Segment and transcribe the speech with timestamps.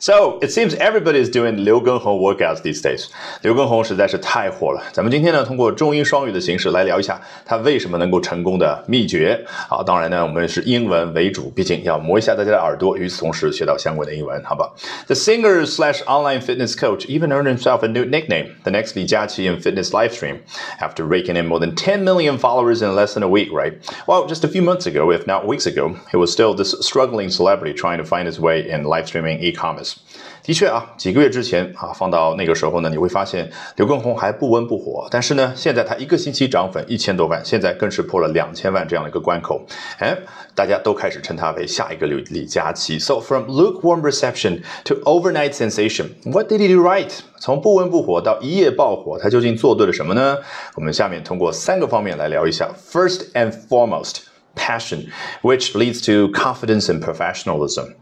[0.00, 3.06] So it seems everybody is doing 刘畊宏 workouts these days。
[3.40, 4.82] 刘畊宏实在是太火了。
[4.92, 9.42] 咱们今天呢，通过中英双语的形式来聊一下他为什么能够成功的秘诀。
[9.48, 14.70] 好，当然呢，我们是英文为主，毕竟要磨一下大家的耳朵，与此同时学到相关的英文，好吧？
[15.06, 19.50] The singer slash online fitness coach even earned himself a new nickname, the next Li Jiaqi
[19.50, 20.40] in fitness live stream,
[20.78, 23.50] after raking in more than 10 million followers in less than a week.
[23.50, 23.78] Right?
[24.06, 27.30] Well, just a few months ago, if not weeks ago, he was still this struggling
[27.30, 29.86] celebrity trying to find his way in live streaming e-commerce.
[30.43, 35.07] 的确啊，几个月之前啊，放到那个时候呢，你会发现刘畊宏还不温不火。
[35.11, 39.63] 但是呢，现在他一个星期涨粉一千多万，现在更是破了两千万这样的一个关口。
[39.99, 40.17] 哎，
[40.55, 42.97] 大家都开始称他为下一个李李佳琦。
[42.97, 47.11] So from lukewarm reception to overnight sensation, what did he do right？
[47.39, 50.39] 从不温不火到一夜爆火，他究竟做对了什么呢？
[50.73, 52.67] 我们下面通过三个方面来聊一下。
[52.91, 54.21] First and foremost,
[54.55, 55.09] passion,
[55.43, 57.93] which leads to confidence and professionalism.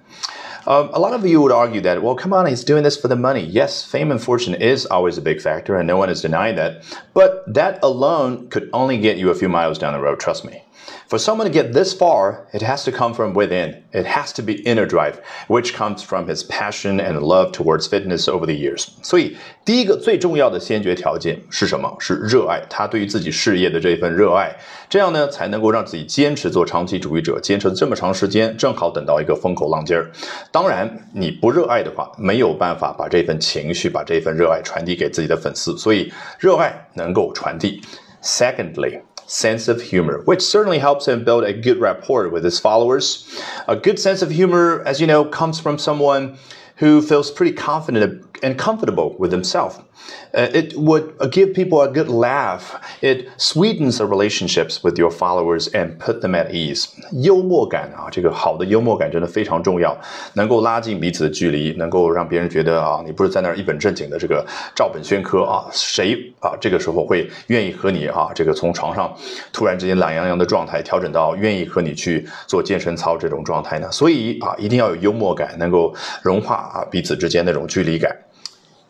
[0.68, 3.08] Um, a lot of you would argue that, well, come on, he's doing this for
[3.08, 3.44] the money.
[3.46, 6.84] Yes, fame and fortune is always a big factor, and no one is denying that.
[7.14, 10.64] But that alone could only get you a few miles down the road, trust me.
[11.09, 13.83] For someone to get this far, it has to come from within.
[13.93, 15.15] It has to be inner drive,
[15.49, 18.89] which comes from his passion and love towards fitness over the years.
[19.03, 21.95] 所以，第一个最重要的先决条件是什么？
[21.99, 22.63] 是热爱。
[22.69, 24.55] 他对于自己事业的这份热爱，
[24.89, 30.11] 这样呢，才能够让自己坚持做长期主义者，坚持了这么长时间，正好等到一个风口浪尖儿。
[30.51, 35.77] 当然，你不热爱的话，没有办法把这份情绪、把这份热爱传递给自己的粉丝。
[35.79, 37.81] 所以，热爱能够传递。
[38.23, 43.42] Secondly sense of humor, which certainly helps him build a good rapport with his followers.
[43.68, 46.38] A good sense of humor, as you know, comes from someone
[46.78, 49.84] who feels pretty confident and comfortable with himself.
[50.32, 52.80] Uh, it would give people a good laugh.
[53.02, 56.86] It sweetens the relationships with your followers and put them at ease.
[57.12, 59.98] 幽默感啊，这个好的幽默感真的非常重要，
[60.34, 69.12] 能够拉近彼此的距离，能够让别人觉得啊，你不是在那儿一本正经的这个照本宣科啊，谁啊这个时候会愿意和你啊这个从床上
[69.52, 73.92] 突然之间懒洋洋的状态调整到愿意和你去做健身操这种状态呢？
[73.92, 78.16] 所以啊，一定要有幽默感，能够融化啊彼此之间那种距离感。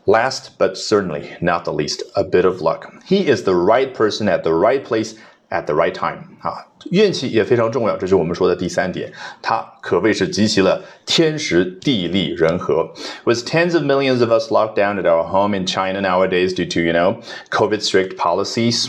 [0.06, 2.93] Last but certainly not the least, a bit of luck.
[3.06, 5.15] He is the right person at the right place
[5.50, 9.12] at the right time 啊，运气也非常重要，这是我们说的第三点。
[9.41, 12.93] 他可谓是集齐了天时地利人和。
[13.25, 16.81] With tens of millions of us locked down at our home in China nowadays due to
[16.81, 18.88] you know COVID strict policies.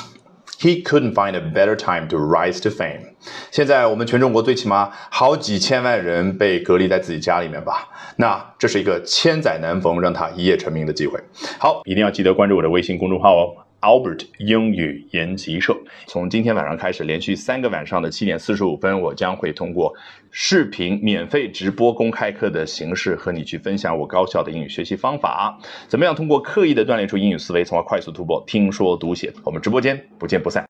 [0.61, 3.15] He couldn't find a better time to rise to fame.
[3.51, 7.89] 现在我们全中国最起码好几千万人被隔离在自己家里面吧？
[8.17, 11.19] 那这是一个千载难逢让他一夜成名的机会。
[11.59, 15.77] 好，一定要记得关注我的微信公众号哦，Albert 英语研习社。
[16.07, 19.95] 从今天晚上开始，连续三个晚上的七点四十五分，我将会通过
[20.31, 25.59] 视频免费直播公开课的形式和你去分享我高效的英语学习方法。
[25.89, 29.33] 怎么样通过刻意的锻炼出英语思维，从而快速突破听说读写？
[29.45, 30.65] 我们直播间不见不散。